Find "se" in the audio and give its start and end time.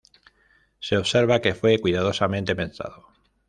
0.79-0.97